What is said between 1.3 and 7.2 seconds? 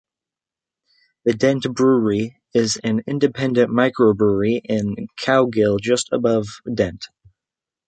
Dent Brewery is an independent microbrewery in Cowgill, just above Dent.